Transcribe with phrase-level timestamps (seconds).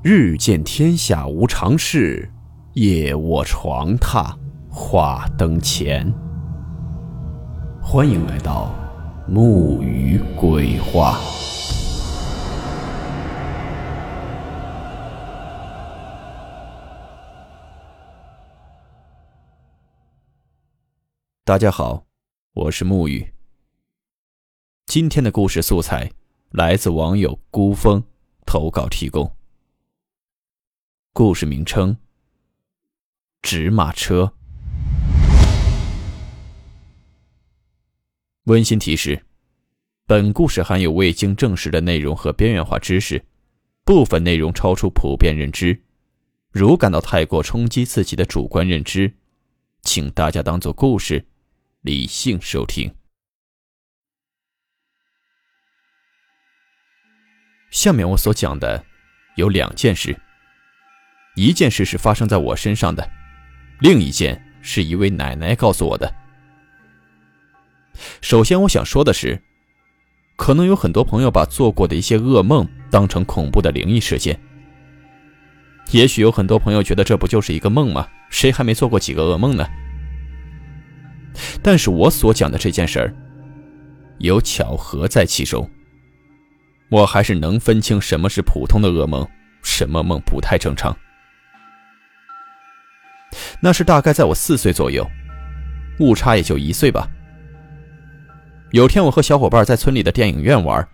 [0.00, 2.30] 日见天下无常事，
[2.74, 4.32] 夜卧床榻
[4.70, 6.08] 话灯前。
[7.82, 8.72] 欢迎来到
[9.26, 11.18] 木鱼鬼话。
[21.44, 22.04] 大家好，
[22.54, 23.34] 我是木鱼。
[24.86, 26.08] 今天的故事素材
[26.50, 28.00] 来自网友孤峰
[28.46, 29.37] 投稿提供。
[31.12, 31.96] 故事名称：
[33.42, 34.34] 纸马车。
[38.44, 39.24] 温馨提示：
[40.06, 43.24] 本故事含有未经证实的内容和边缘化知识，
[43.84, 45.82] 部分内容超出普遍认知。
[46.52, 49.12] 如感到太过冲击自己的主观认知，
[49.82, 51.26] 请大家当做故事，
[51.80, 52.94] 理性收听。
[57.70, 58.84] 下面我所讲的
[59.36, 60.16] 有两件事。
[61.38, 63.08] 一件事是发生在我身上的，
[63.78, 66.12] 另一件是一位奶奶告诉我的。
[68.20, 69.40] 首先，我想说的是，
[70.34, 74.36] 可能有很多朋友把做过的一些噩梦当成恐怖的灵异事件。
[75.92, 78.08] 也许有很多朋友觉得这不就是一个梦吗？
[78.30, 79.64] 谁还没做过几个噩梦呢？
[81.62, 83.14] 但是我所讲的这件事儿，
[84.18, 85.70] 有巧合在其中。
[86.88, 89.24] 我还是能分清什么是普通的噩梦，
[89.62, 90.96] 什么梦不太正常。
[93.60, 95.06] 那是大概在我四岁左右，
[96.00, 97.08] 误差也就一岁吧。
[98.72, 100.86] 有天我和小伙伴在村里的电影院玩，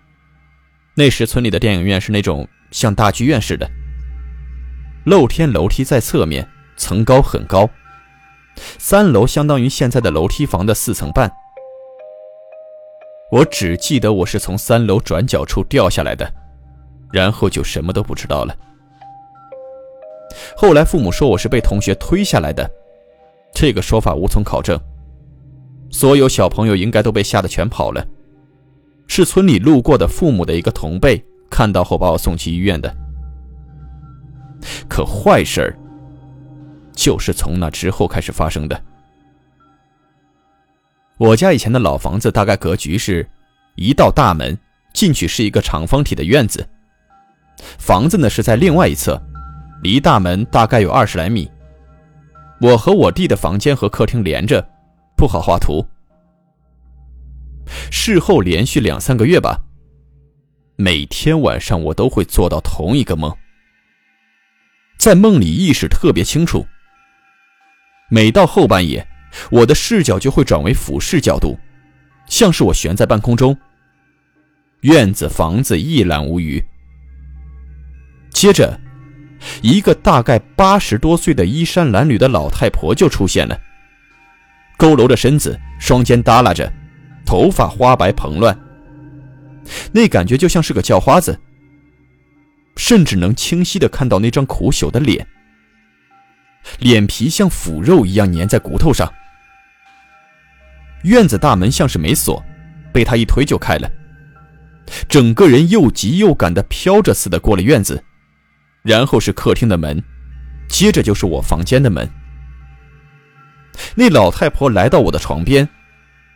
[0.96, 3.68] 那时村里的电影院是那种像大剧院似的，
[5.04, 7.68] 露天楼梯在侧面，层高很高，
[8.78, 11.30] 三楼相当于现在的楼梯房的四层半。
[13.32, 16.32] 我只记得我是从三楼转角处掉下来的，
[17.12, 18.56] 然后就什么都不知道了。
[20.56, 22.68] 后来父母说我是被同学推下来的，
[23.54, 24.78] 这个说法无从考证。
[25.90, 28.04] 所有小朋友应该都被吓得全跑了，
[29.06, 32.92] 是村里路过的父母的一个同辈看到后把我送去医院的。
[34.88, 35.78] 可坏事儿
[36.92, 38.80] 就是从那之后开始发生的。
[41.16, 43.28] 我家以前的老房子大概格局是，
[43.76, 44.58] 一道大门
[44.92, 46.66] 进去是一个长方体的院子，
[47.78, 49.20] 房子呢是在另外一侧。
[49.84, 51.46] 离大门大概有二十来米，
[52.58, 54.66] 我和我弟的房间和客厅连着，
[55.14, 55.86] 不好画图。
[57.90, 59.60] 事后连续两三个月吧，
[60.76, 63.30] 每天晚上我都会做到同一个梦，
[64.96, 66.66] 在梦里意识特别清楚。
[68.08, 69.06] 每到后半夜，
[69.50, 71.58] 我的视角就会转为俯视角度，
[72.26, 73.54] 像是我悬在半空中，
[74.80, 76.64] 院子房子一览无余。
[78.30, 78.80] 接着。
[79.62, 83.58] 一个大概八十多岁的衣衫褴褛的老太婆就出现了，
[84.78, 86.72] 佝偻着身子，双肩耷拉着，
[87.24, 88.58] 头发花白蓬乱，
[89.92, 91.38] 那感觉就像是个叫花子，
[92.76, 95.26] 甚至能清晰的看到那张苦朽的脸，
[96.78, 99.12] 脸皮像腐肉一样粘在骨头上。
[101.02, 102.42] 院子大门像是没锁，
[102.92, 103.90] 被他一推就开了，
[105.06, 108.02] 整个人又急又赶的飘着似的过了院子。
[108.84, 110.00] 然后是客厅的门，
[110.68, 112.08] 接着就是我房间的门。
[113.94, 115.66] 那老太婆来到我的床边，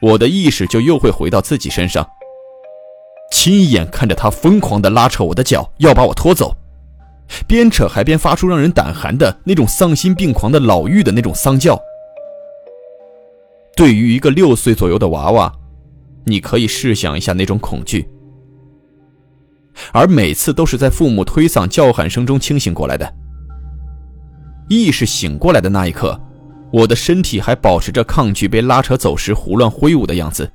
[0.01, 2.09] 我的意识就又会回到自己身上，
[3.31, 6.57] 亲眼看着她疯狂地拉扯我的脚，要把我拖走，
[7.47, 11.79] 边扯还边发出让人胆寒的那种丧心病狂的老妪的那种丧叫。
[13.77, 15.53] 对于一个六岁左右的娃娃，
[16.25, 18.09] 你可以试想一下那种恐惧。
[19.93, 23.15] 而每次都是在父母推搡、叫喊声中清醒过来的。
[24.69, 26.21] 意识醒过来的那一刻，
[26.73, 30.51] 我的身体还保持着抗拒被拉扯走时胡乱挥舞的样子。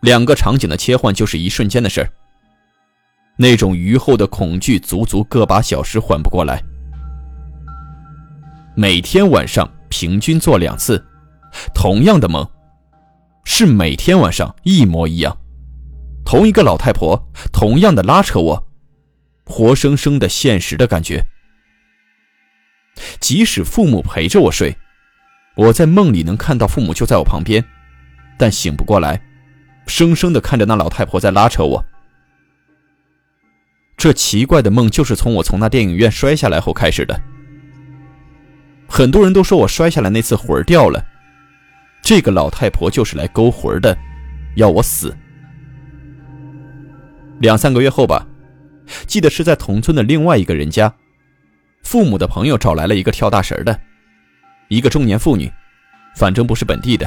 [0.00, 2.08] 两个场景的切换就是一瞬间的事儿。
[3.38, 6.62] 那种余后的恐惧，足足个把小时缓不过来。
[8.74, 11.02] 每天晚上平均做两次，
[11.74, 12.46] 同样的梦，
[13.44, 15.36] 是每天晚上一模一样。
[16.26, 18.66] 同一个老太婆，同样的拉扯我，
[19.44, 21.24] 活生生的现实的感觉。
[23.20, 24.76] 即使父母陪着我睡，
[25.54, 27.64] 我在梦里能看到父母就在我旁边，
[28.36, 29.22] 但醒不过来，
[29.86, 31.84] 生生的看着那老太婆在拉扯我。
[33.96, 37.16] 这奇怪的梦就是从我从那电影院摔下来后开始的。
[38.88, 41.00] 很多人都说我摔下来那次魂儿掉了，
[42.02, 43.96] 这个老太婆就是来勾魂的，
[44.56, 45.16] 要我死。
[47.40, 48.26] 两三个月后吧，
[49.06, 50.92] 记得是在同村的另外一个人家，
[51.82, 53.78] 父母的朋友找来了一个跳大神的，
[54.68, 55.52] 一个中年妇女，
[56.16, 57.06] 反正不是本地的。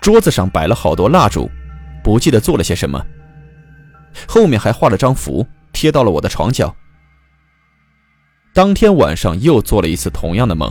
[0.00, 1.50] 桌子上摆了好多蜡烛，
[2.02, 3.04] 不记得做了些什么。
[4.28, 6.74] 后面还画了张符，贴到了我的床角。
[8.52, 10.70] 当天晚上又做了一次同样的梦，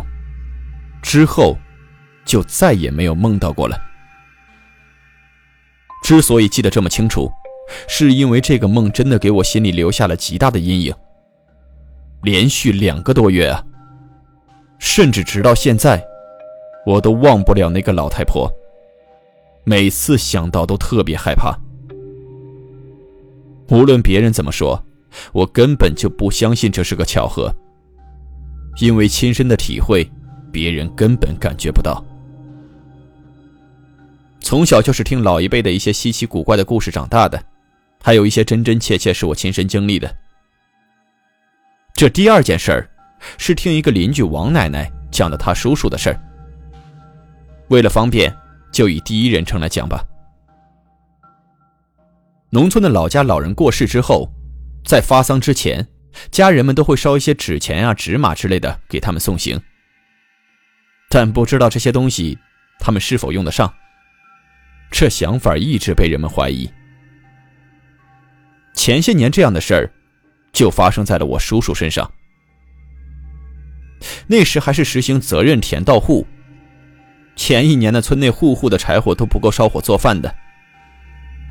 [1.02, 1.58] 之后
[2.24, 3.82] 就再也没有梦到过了。
[6.04, 7.32] 之所以记得这么清楚，
[7.88, 10.94] 是因为这个梦真的给我心里留下了极大的阴影。
[12.24, 13.64] 连续两个多月啊，
[14.80, 16.04] 甚至直到现在，
[16.86, 18.52] 我都忘不了那个老太婆。
[19.64, 21.58] 每次想到都特别害怕。
[23.70, 24.84] 无论别人怎么说，
[25.32, 27.54] 我根本就不相信这是个巧合。
[28.80, 30.10] 因为亲身的体会，
[30.52, 32.04] 别人根本感觉不到。
[34.40, 37.42] 从小就是听老一辈的一些稀奇古怪的故事长大的，
[38.02, 40.16] 还有一些真真切切是我亲身经历的。
[41.94, 42.90] 这第二件事儿，
[43.38, 46.20] 是听一个邻居王奶奶讲的她叔叔的事儿。
[47.70, 48.36] 为了方便，
[48.72, 50.04] 就以第一人称来讲吧。
[52.50, 54.30] 农村的老家老人过世之后，
[54.86, 55.88] 在发丧之前。
[56.30, 59.58] 家人们都会烧一些纸钱啊、纸马之类的给他们送行，
[61.10, 62.38] 但不知道这些东西
[62.80, 63.74] 他们是否用得上。
[64.92, 66.70] 这想法一直被人们怀疑。
[68.74, 69.92] 前些年这样的事儿，
[70.52, 72.12] 就发生在了我叔叔身上。
[74.28, 76.26] 那时还是实行责任田到户，
[77.36, 80.34] 前一年的村内户户的柴火都不够烧火做饭的。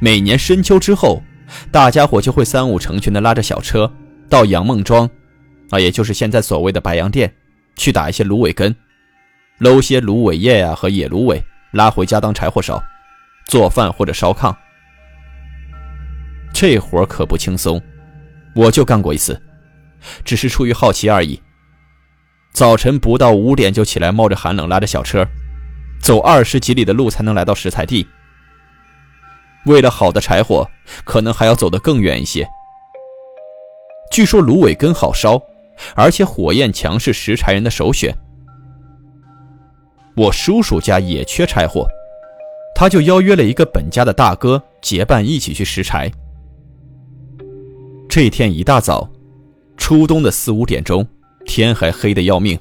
[0.00, 1.22] 每年深秋之后，
[1.70, 3.93] 大家伙就会三五成群的拉着小车。
[4.28, 5.11] 到杨孟庄，
[5.70, 7.34] 啊，也就是现在所谓的白洋淀，
[7.76, 8.75] 去打一些芦苇根，
[9.58, 11.43] 搂些芦苇叶呀和野芦苇，
[11.73, 12.81] 拉回家当柴火烧，
[13.46, 14.55] 做饭或者烧炕。
[16.61, 17.81] 这活可不轻松，
[18.55, 19.41] 我就干过一次，
[20.27, 21.41] 只是出于好奇而已。
[22.53, 25.27] 早晨不到五点就起来，冒着寒冷拉着小车，
[26.03, 28.07] 走二十几里的路才能来到石材地。
[29.65, 30.71] 为了好的柴火，
[31.03, 32.47] 可能还要走得更远一些。
[34.12, 35.41] 据说芦苇根好烧，
[35.95, 38.15] 而且火焰强是拾柴人的首选。
[40.15, 41.89] 我叔叔家也缺柴火，
[42.75, 46.12] 他就邀约了一个本家的大哥结伴一起去拾柴。
[48.11, 49.09] 这天一大早，
[49.77, 51.07] 初冬的四五点钟，
[51.47, 52.59] 天还黑得要命。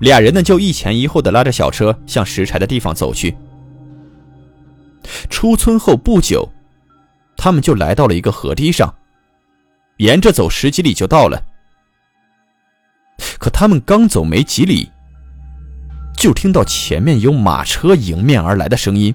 [0.00, 3.32] 俩人呢就一前一后的拉着小车向拾柴的地方走去。
[5.30, 6.48] 出村后不久，
[7.36, 8.92] 他们就来到了一个河堤上。
[9.98, 11.40] 沿着走十几里就到了，
[13.38, 14.90] 可他们刚走没几里，
[16.16, 19.14] 就听到前面有马车迎面而来的声音。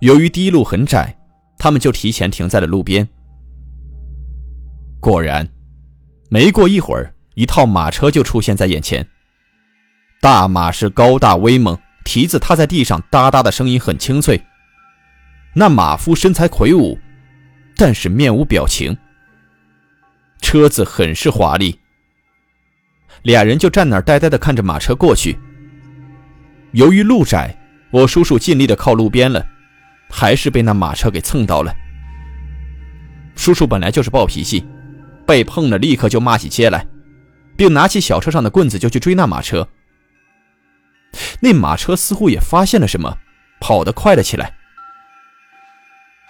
[0.00, 1.14] 由于堤路很窄，
[1.64, 3.08] 他们就提前停在了路边。
[5.00, 5.48] 果然，
[6.28, 9.08] 没过一会儿，一套马车就出现在眼前。
[10.20, 14.38] 大马是高大威猛，蹄子踏在地上哒哒的声音很清脆。
[15.54, 16.98] 那马夫身材魁梧。
[17.78, 18.94] 但是面无表情。
[20.42, 21.80] 车子很是华丽，
[23.22, 25.38] 俩人就站那儿呆呆的看着马车过去。
[26.72, 27.56] 由于路窄，
[27.90, 29.44] 我叔叔尽力的靠路边了，
[30.10, 31.74] 还是被那马车给蹭到了。
[33.36, 34.64] 叔叔本来就是暴脾气，
[35.26, 36.86] 被碰了立刻就骂起街来，
[37.56, 39.68] 并拿起小车上的棍子就去追那马车。
[41.40, 43.18] 那马车似乎也发现了什么，
[43.60, 44.54] 跑得快了起来。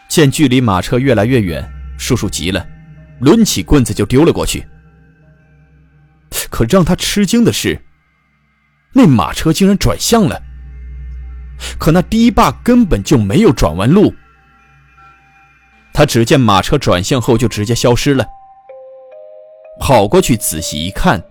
[0.09, 2.67] 见距离马车越来越远，叔叔急了，
[3.21, 4.67] 抡起棍子就丢了过去。
[6.51, 7.81] 可让他吃惊的是，
[8.93, 10.41] 那马车竟然转向了。
[11.79, 14.15] 可那堤坝根本就没有转弯路。
[15.93, 18.27] 他只见马车转向后就直接消失了。
[19.81, 21.23] 跑过去仔细一看，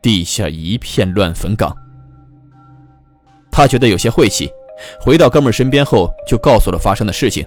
[0.00, 1.74] 地下一片乱坟岗。
[3.50, 4.50] 他觉得有些晦气，
[5.00, 7.46] 回到哥们身边后就告诉了发生的事情。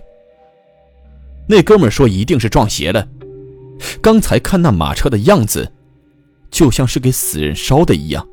[1.48, 3.08] 那哥们说：“一定是撞邪了。
[4.02, 5.72] 刚才看那马车的样子，
[6.50, 8.28] 就像是给死人烧的一样。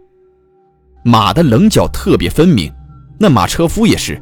[1.05, 2.73] 马的棱角特别分明，
[3.19, 4.21] 那马车夫也是，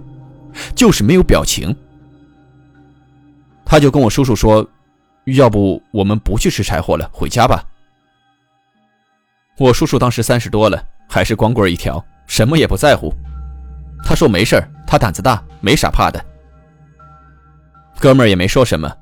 [0.74, 1.74] 就是没有表情。”
[3.64, 4.66] 他就跟我叔叔说
[5.36, 7.64] ：“要不我们不去拾柴火了，回家吧。”
[9.58, 13.12] 我叔叔当时三十多了，还是光棍一条，什么也不在乎。
[14.04, 16.24] 他说：“没事他胆子大，没啥怕的。”
[17.98, 18.94] 哥们儿也没说什么，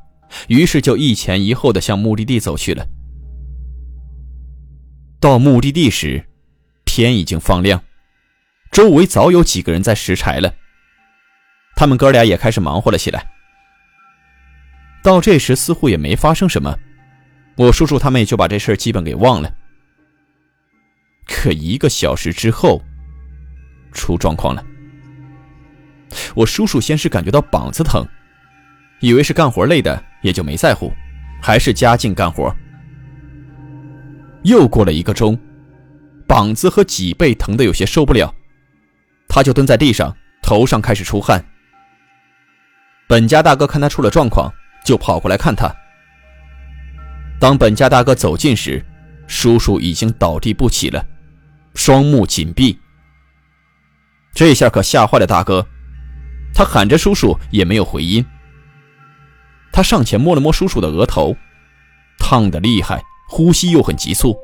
[0.48, 2.86] 于是就一前一后的向目的地走去了。
[5.20, 6.24] 到目的地时，
[6.84, 7.82] 天已经放亮，
[8.74, 10.52] 周围早有几个人在拾柴了。
[11.76, 13.24] 他们哥俩也开始忙活了起来。
[15.00, 16.76] 到这时似乎也没发生什么，
[17.56, 19.48] 我叔叔他们也就把这事基本给忘了。
[21.24, 22.82] 可一个小时之后，
[23.92, 24.64] 出状况了。
[26.34, 28.04] 我叔叔先是感觉到膀子疼，
[28.98, 30.92] 以为是干活累的，也就没在乎，
[31.40, 32.52] 还是加劲干活。
[34.42, 35.38] 又过了一个钟，
[36.26, 38.34] 膀子和脊背疼得有些受不了，
[39.34, 41.44] 他就蹲在地上，头上开始出汗。
[43.08, 44.48] 本家大哥看他出了状况，
[44.86, 45.68] 就跑过来看他。
[47.40, 48.80] 当本家大哥走近时，
[49.26, 51.04] 叔叔已经倒地不起了，
[51.74, 52.78] 双目紧闭。
[54.32, 55.66] 这下可吓坏了大哥。
[56.54, 58.24] 他喊着叔叔也没有回音。
[59.72, 61.36] 他上前摸了摸叔叔的额头，
[62.20, 64.38] 烫得厉害，呼吸又很急促。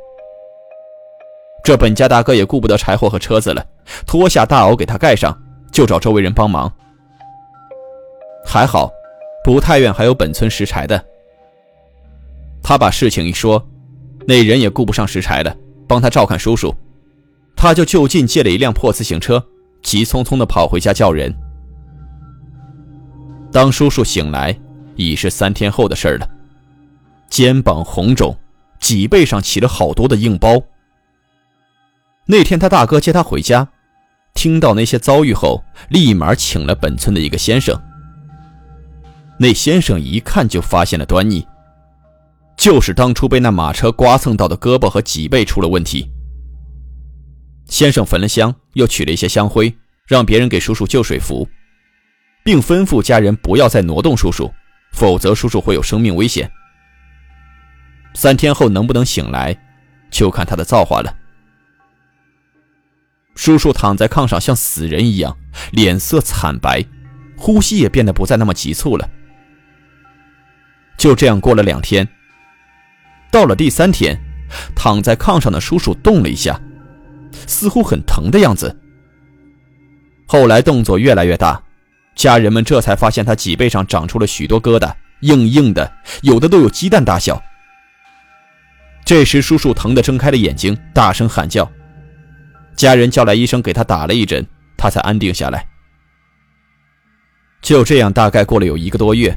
[1.63, 3.65] 这本家大哥也顾不得柴火和车子了，
[4.07, 5.37] 脱下大袄给他盖上，
[5.73, 6.73] 就找周围人帮忙。
[8.47, 8.91] 还好，
[9.45, 11.05] 不太远还有本村拾柴的。
[12.63, 13.65] 他把事情一说，
[14.27, 15.55] 那人也顾不上拾柴了，
[15.89, 16.75] 帮他照看叔叔。
[17.57, 19.45] 他就就近借了一辆破自行车，
[19.83, 21.35] 急匆匆地跑回家叫人。
[23.53, 24.59] 当叔叔醒来，
[24.97, 26.29] 已是三天后的事了。
[27.29, 28.37] 肩膀红肿，
[28.81, 30.63] 脊背上起了好多的硬包。
[32.27, 33.69] 那天他大哥接他回家，
[34.35, 37.79] 听到那些遭遇后，立马请了本村的一个先生。
[39.39, 41.47] 那先生一看就发现了端倪，
[42.57, 46.11] 就是当初被那马车刮蹭到的胳膊和脊背出了问题。
[47.67, 49.75] 先生焚了香，又取了一些香灰，
[50.07, 51.49] 让别人给叔叔救水符。
[52.43, 54.51] 并吩咐家人不要再挪动叔叔，
[54.93, 56.51] 否则叔叔会有生命危险。
[58.15, 59.57] 三天后能不能醒来，
[60.11, 61.15] 就看他的造化了。
[63.35, 65.37] 叔叔躺在炕上像死人一样，
[65.73, 66.85] 脸色惨白，
[67.37, 69.09] 呼吸也变得不再那么急促了。
[70.99, 72.07] 就这样过了两天，
[73.31, 74.19] 到了第三天，
[74.75, 76.61] 躺在炕上的叔叔动了一下，
[77.47, 78.79] 似乎很疼的样子。
[80.27, 81.63] 后来动作越来越大。
[82.17, 87.43] 家人们这才发现他脊背上长出了许多疙瘩，硬硬的，有的都有鸡蛋大小。
[89.07, 91.71] 这时，叔叔疼得睁开了眼睛，大声喊叫。
[92.81, 95.67] 家人叫来医生，给他打了一针，他才安定下来。
[97.61, 99.37] 就这样，大概过了有一个多月，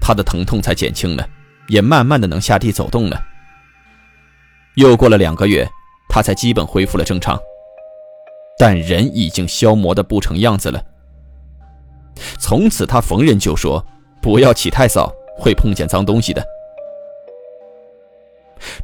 [0.00, 1.28] 他的疼痛才减轻了，
[1.66, 3.20] 也慢慢的能下地走动了。
[4.76, 5.68] 又过了两个月，
[6.08, 7.36] 他才基本恢复了正常，
[8.56, 10.80] 但人已经消磨的不成样子了。
[12.38, 13.84] 从此，他逢人就说
[14.22, 16.40] ：“不要起太早，会碰见脏东西的。”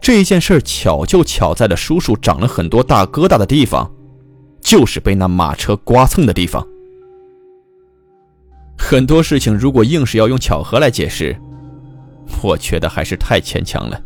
[0.00, 3.90] 这件事巧就巧在了叔叔长了很多大疙瘩的地方，
[4.60, 6.66] 就是被那马车刮蹭的地方。
[8.78, 11.36] 很多事情如果硬是要用巧合来解释，
[12.42, 14.00] 我觉得还是太牵强了。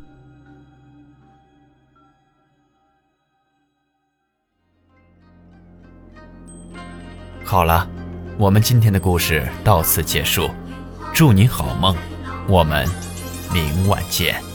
[7.45, 7.89] 好了。
[8.39, 10.51] 我们今天的故事到此结束，
[11.15, 11.97] 祝您好梦，
[12.47, 12.87] 我们
[13.51, 14.46] 明晚见。